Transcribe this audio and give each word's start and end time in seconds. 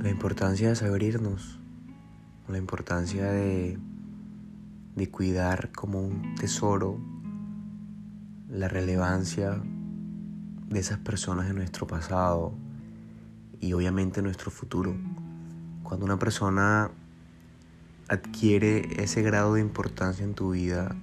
la 0.00 0.10
importancia 0.10 0.68
de 0.68 0.76
saber 0.76 1.02
irnos, 1.02 1.58
la 2.48 2.58
importancia 2.58 3.30
de, 3.30 3.78
de 4.94 5.10
cuidar 5.10 5.72
como 5.72 6.00
un 6.00 6.34
tesoro 6.36 6.98
la 8.48 8.68
relevancia 8.68 9.60
de 10.68 10.78
esas 10.78 10.98
personas 10.98 11.50
en 11.50 11.56
nuestro 11.56 11.86
pasado 11.86 12.52
y 13.60 13.72
obviamente 13.72 14.20
en 14.20 14.24
nuestro 14.24 14.50
futuro. 14.50 14.96
Cuando 15.82 16.06
una 16.06 16.18
persona 16.18 16.90
adquiere 18.08 19.02
ese 19.02 19.22
grado 19.22 19.54
de 19.54 19.60
importancia 19.60 20.24
en 20.24 20.34
tu 20.34 20.52
vida, 20.52 20.96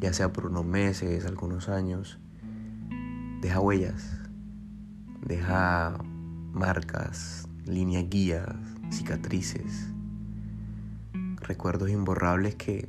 ya 0.00 0.12
sea 0.12 0.32
por 0.32 0.46
unos 0.46 0.64
meses, 0.64 1.26
algunos 1.26 1.68
años, 1.68 2.18
deja 3.40 3.60
huellas, 3.60 4.18
deja 5.24 5.96
marcas, 6.52 7.47
líneas 7.68 8.08
guías, 8.08 8.48
cicatrices, 8.90 9.88
recuerdos 11.36 11.90
imborrables 11.90 12.54
que 12.54 12.88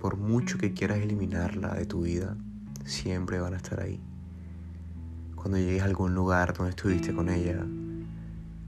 por 0.00 0.16
mucho 0.16 0.56
que 0.58 0.72
quieras 0.72 0.98
eliminarla 0.98 1.74
de 1.74 1.84
tu 1.84 2.02
vida, 2.02 2.36
siempre 2.84 3.38
van 3.38 3.54
a 3.54 3.58
estar 3.58 3.80
ahí. 3.80 4.00
Cuando 5.34 5.58
llegues 5.58 5.82
a 5.82 5.86
algún 5.86 6.14
lugar 6.14 6.54
donde 6.56 6.70
estuviste 6.70 7.12
con 7.12 7.28
ella, 7.28 7.66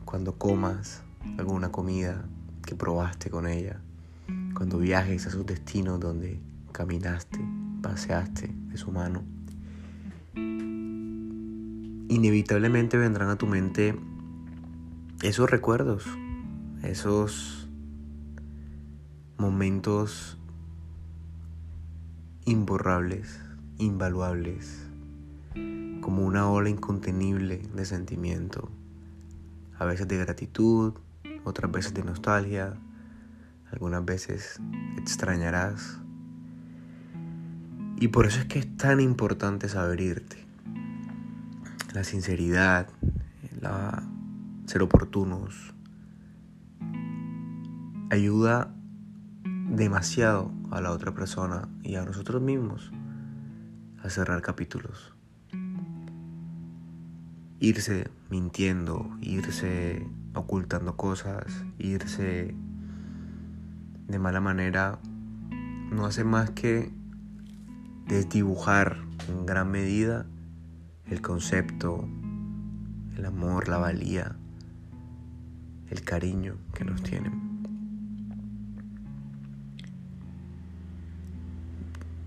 cuando 0.04 0.36
comas 0.36 1.02
alguna 1.38 1.70
comida 1.70 2.24
que 2.66 2.74
probaste 2.74 3.30
con 3.30 3.46
ella, 3.46 3.80
cuando 4.54 4.78
viajes 4.78 5.26
a 5.26 5.30
sus 5.30 5.46
destinos 5.46 6.00
donde 6.00 6.38
caminaste, 6.72 7.40
paseaste 7.80 8.54
de 8.68 8.76
su 8.76 8.92
mano, 8.92 9.22
inevitablemente 12.08 12.98
vendrán 12.98 13.30
a 13.30 13.36
tu 13.36 13.46
mente 13.46 13.98
esos 15.22 15.48
recuerdos, 15.48 16.04
esos 16.82 17.68
momentos 19.38 20.36
imborrables, 22.44 23.40
invaluables, 23.78 24.84
como 26.00 26.26
una 26.26 26.50
ola 26.50 26.70
incontenible 26.70 27.62
de 27.72 27.84
sentimiento, 27.84 28.68
a 29.78 29.84
veces 29.84 30.08
de 30.08 30.18
gratitud, 30.18 30.94
otras 31.44 31.70
veces 31.70 31.94
de 31.94 32.02
nostalgia, 32.02 32.74
algunas 33.70 34.04
veces 34.04 34.60
extrañarás. 34.98 36.00
Y 37.96 38.08
por 38.08 38.26
eso 38.26 38.40
es 38.40 38.46
que 38.46 38.58
es 38.58 38.76
tan 38.76 38.98
importante 38.98 39.68
saber 39.68 40.00
irte. 40.00 40.44
La 41.94 42.02
sinceridad, 42.02 42.88
la 43.60 44.02
ser 44.66 44.82
oportunos, 44.82 45.74
ayuda 48.10 48.74
demasiado 49.70 50.52
a 50.70 50.80
la 50.80 50.90
otra 50.90 51.14
persona 51.14 51.68
y 51.82 51.96
a 51.96 52.04
nosotros 52.04 52.42
mismos 52.42 52.92
a 54.02 54.10
cerrar 54.10 54.42
capítulos. 54.42 55.14
Irse 57.58 58.10
mintiendo, 58.28 59.08
irse 59.20 60.06
ocultando 60.34 60.96
cosas, 60.96 61.64
irse 61.78 62.54
de 64.08 64.18
mala 64.18 64.40
manera, 64.40 64.98
no 65.90 66.06
hace 66.06 66.24
más 66.24 66.50
que 66.50 66.92
desdibujar 68.06 68.98
en 69.28 69.46
gran 69.46 69.70
medida 69.70 70.26
el 71.06 71.20
concepto, 71.20 72.08
el 73.16 73.24
amor, 73.24 73.68
la 73.68 73.78
valía, 73.78 74.36
el 75.92 76.02
cariño 76.02 76.56
que 76.74 76.84
nos 76.84 77.02
tienen. 77.02 77.52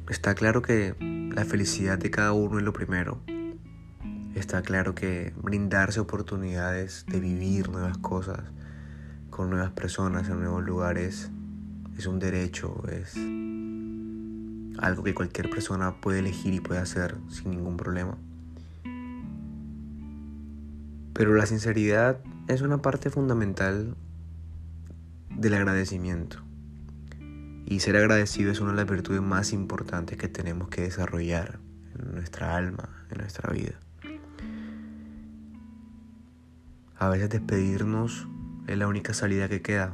Está 0.08 0.36
claro 0.36 0.62
que 0.62 0.96
la 1.34 1.46
felicidad 1.46 1.98
de 1.98 2.12
cada 2.12 2.32
uno 2.32 2.60
es 2.60 2.64
lo 2.64 2.74
primero. 2.74 3.22
Está 4.36 4.62
claro 4.62 4.94
que 4.94 5.34
brindarse 5.42 6.00
oportunidades 6.00 7.06
de 7.08 7.20
vivir 7.20 7.70
nuevas 7.70 7.98
cosas 7.98 8.42
con 9.32 9.50
nuevas 9.50 9.72
personas 9.72 10.30
en 10.30 10.40
nuevos 10.40 10.64
lugares 10.64 11.32
es 11.98 12.06
un 12.06 12.20
derecho, 12.20 12.84
es 12.92 13.16
algo 14.78 15.04
que 15.04 15.16
cualquier 15.16 15.50
persona 15.50 16.00
puede 16.02 16.20
elegir 16.20 16.54
y 16.54 16.60
puede 16.60 16.82
hacer 16.82 17.16
sin 17.30 17.52
ningún 17.52 17.78
problema. 17.78 18.18
Pero 21.16 21.34
la 21.34 21.46
sinceridad 21.46 22.20
es 22.50 22.62
una 22.62 22.82
parte 22.82 23.10
fundamental 23.10 23.96
del 25.30 25.54
agradecimiento. 25.54 26.44
Y 27.66 27.80
ser 27.80 27.96
agradecido 27.96 28.52
es 28.52 28.60
una 28.60 28.72
de 28.72 28.78
las 28.78 28.90
virtudes 28.90 29.22
más 29.22 29.54
importantes 29.54 30.18
que 30.18 30.28
tenemos 30.28 30.68
que 30.68 30.82
desarrollar 30.82 31.60
en 31.98 32.14
nuestra 32.16 32.58
alma, 32.58 32.90
en 33.10 33.20
nuestra 33.20 33.52
vida. 33.54 33.80
A 37.00 37.08
veces 37.08 37.30
despedirnos 37.30 38.28
es 38.68 38.78
la 38.78 38.88
única 38.88 39.14
salida 39.14 39.48
que 39.48 39.62
queda. 39.62 39.94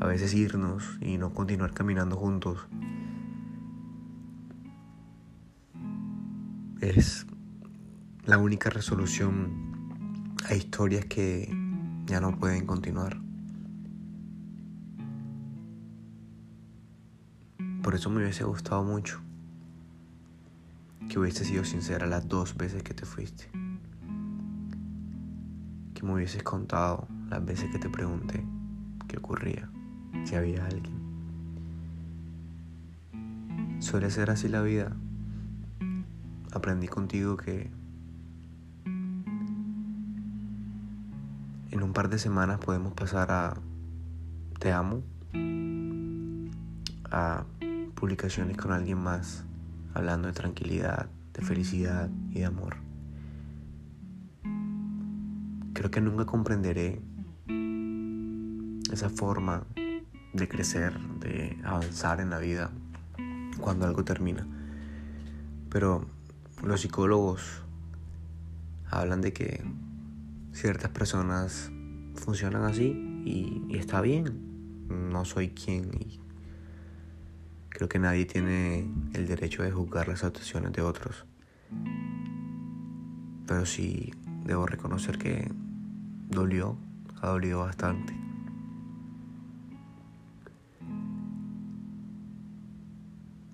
A 0.00 0.06
veces 0.06 0.34
irnos 0.34 0.98
y 1.00 1.18
no 1.18 1.32
continuar 1.32 1.72
caminando 1.72 2.16
juntos 2.16 2.66
es 6.80 7.26
la 8.24 8.38
única 8.38 8.68
resolución 8.70 9.71
a 10.48 10.54
historias 10.54 11.04
que 11.06 11.48
ya 12.06 12.20
no 12.20 12.38
pueden 12.38 12.66
continuar. 12.66 13.20
Por 17.82 17.94
eso 17.94 18.10
me 18.10 18.22
hubiese 18.22 18.44
gustado 18.44 18.82
mucho 18.84 19.20
que 21.08 21.18
hubiese 21.18 21.44
sido 21.44 21.64
sincera 21.64 22.06
las 22.06 22.26
dos 22.28 22.56
veces 22.56 22.82
que 22.82 22.94
te 22.94 23.04
fuiste. 23.04 23.50
Que 25.94 26.02
me 26.02 26.14
hubieses 26.14 26.42
contado 26.42 27.06
las 27.28 27.44
veces 27.44 27.70
que 27.70 27.78
te 27.78 27.88
pregunté 27.88 28.44
qué 29.08 29.18
ocurría, 29.18 29.68
si 30.24 30.36
había 30.36 30.64
alguien. 30.64 31.02
Suele 33.80 34.10
ser 34.10 34.30
así 34.30 34.48
la 34.48 34.62
vida. 34.62 34.96
Aprendí 36.52 36.88
contigo 36.88 37.36
que 37.36 37.70
en 41.72 41.82
un 41.82 41.94
par 41.94 42.10
de 42.10 42.18
semanas 42.18 42.60
podemos 42.60 42.92
pasar 42.92 43.32
a 43.32 43.54
te 44.60 44.72
amo, 44.72 45.02
a 47.10 47.44
publicaciones 47.94 48.58
con 48.58 48.72
alguien 48.72 48.98
más, 48.98 49.44
hablando 49.94 50.28
de 50.28 50.34
tranquilidad, 50.34 51.08
de 51.32 51.42
felicidad 51.42 52.10
y 52.30 52.40
de 52.40 52.44
amor. 52.44 52.76
Creo 55.72 55.90
que 55.90 56.02
nunca 56.02 56.26
comprenderé 56.26 57.00
esa 58.92 59.08
forma 59.08 59.64
de 60.34 60.48
crecer, 60.48 61.00
de 61.20 61.58
avanzar 61.64 62.20
en 62.20 62.28
la 62.28 62.38
vida 62.38 62.70
cuando 63.60 63.86
algo 63.86 64.04
termina. 64.04 64.46
Pero 65.70 66.04
los 66.62 66.82
psicólogos 66.82 67.62
hablan 68.90 69.22
de 69.22 69.32
que 69.32 69.64
ciertas 70.52 70.90
personas 70.90 71.70
funcionan 72.14 72.64
así 72.64 73.22
y, 73.24 73.76
está 73.76 74.00
bien. 74.00 74.52
No 74.88 75.24
soy 75.24 75.50
quien 75.50 75.90
Creo 77.70 77.88
que 77.88 77.98
nadie 77.98 78.26
tiene 78.26 78.86
el 79.14 79.26
derecho 79.26 79.62
de 79.62 79.70
juzgar 79.70 80.06
las 80.06 80.24
actuaciones 80.24 80.72
de 80.72 80.82
otros. 80.82 81.24
Pero 83.46 83.64
sí 83.64 84.12
debo 84.44 84.66
reconocer 84.66 85.18
que 85.18 85.50
dolió, 86.28 86.76
ha 87.22 87.28
dolido 87.28 87.60
bastante. 87.60 88.14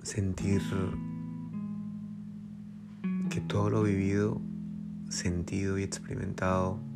Sentir 0.02 0.62
que 3.30 3.40
todo 3.42 3.70
lo 3.70 3.82
vivido, 3.84 4.40
sentido 5.08 5.78
y 5.78 5.84
experimentado 5.84 6.87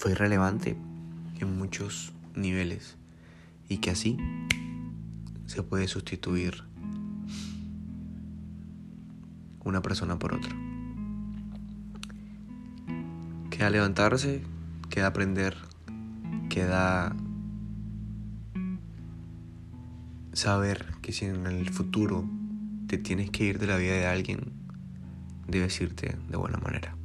fue 0.00 0.14
relevante 0.14 0.78
en 1.40 1.58
muchos 1.58 2.14
niveles 2.34 2.96
y 3.68 3.76
que 3.76 3.90
así 3.90 4.16
se 5.44 5.62
puede 5.62 5.88
sustituir 5.88 6.64
una 9.62 9.82
persona 9.82 10.18
por 10.18 10.32
otra. 10.32 10.56
Queda 13.50 13.68
levantarse, 13.68 14.42
queda 14.88 15.08
aprender, 15.08 15.58
queda 16.48 17.14
saber 20.32 20.86
que 21.02 21.12
si 21.12 21.26
en 21.26 21.46
el 21.46 21.68
futuro 21.68 22.24
te 22.86 22.96
tienes 22.96 23.28
que 23.28 23.44
ir 23.44 23.58
de 23.58 23.66
la 23.66 23.76
vida 23.76 23.92
de 23.92 24.06
alguien, 24.06 24.50
debes 25.46 25.78
irte 25.78 26.16
de 26.26 26.36
buena 26.38 26.56
manera. 26.56 26.96